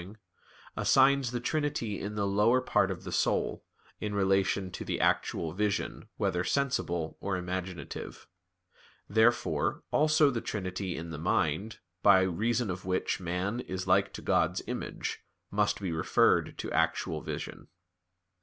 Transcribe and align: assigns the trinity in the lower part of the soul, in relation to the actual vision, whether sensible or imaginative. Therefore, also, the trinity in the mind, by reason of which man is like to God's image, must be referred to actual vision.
assigns 0.75 1.29
the 1.29 1.39
trinity 1.39 1.99
in 2.01 2.15
the 2.15 2.25
lower 2.25 2.59
part 2.59 2.89
of 2.89 3.03
the 3.03 3.11
soul, 3.11 3.63
in 3.99 4.15
relation 4.15 4.71
to 4.71 4.83
the 4.83 4.99
actual 4.99 5.53
vision, 5.53 6.09
whether 6.17 6.43
sensible 6.43 7.19
or 7.21 7.37
imaginative. 7.37 8.27
Therefore, 9.07 9.83
also, 9.91 10.31
the 10.31 10.41
trinity 10.41 10.95
in 10.97 11.11
the 11.11 11.19
mind, 11.19 11.77
by 12.01 12.21
reason 12.21 12.71
of 12.71 12.83
which 12.83 13.19
man 13.19 13.59
is 13.59 13.85
like 13.85 14.11
to 14.13 14.23
God's 14.23 14.63
image, 14.65 15.19
must 15.51 15.79
be 15.79 15.91
referred 15.91 16.57
to 16.57 16.71
actual 16.71 17.21
vision. 17.21 17.67